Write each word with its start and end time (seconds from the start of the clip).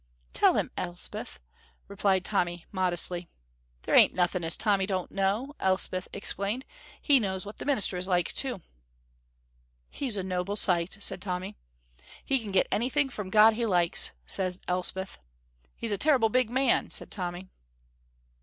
"Tell 0.33 0.55
him, 0.55 0.71
Elspeth," 0.77 1.39
replied 1.87 2.25
Tommy 2.25 2.65
modestly. 2.71 3.29
"There 3.83 3.93
ain't 3.93 4.15
nuthin' 4.15 4.43
as 4.43 4.57
Tommy 4.57 4.87
don't 4.87 5.11
know," 5.11 5.53
Elspeth 5.59 6.07
explained. 6.11 6.65
"He 6.99 7.19
knows 7.19 7.45
what 7.45 7.57
the 7.59 7.67
minister 7.67 7.97
is 7.97 8.07
like 8.07 8.33
too." 8.33 8.63
"He's 9.91 10.17
a 10.17 10.23
noble 10.23 10.55
sight," 10.55 10.97
said 11.01 11.21
Tommy. 11.21 11.55
"He 12.25 12.39
can 12.39 12.51
get 12.51 12.67
anything 12.71 13.09
from 13.09 13.29
God 13.29 13.53
he 13.53 13.67
likes," 13.67 14.09
said 14.25 14.57
Elspeth. 14.67 15.19
"He's 15.75 15.91
a 15.91 15.99
terrible 15.99 16.29
big 16.29 16.49
man," 16.49 16.89
said 16.89 17.11
Tommy. 17.11 17.49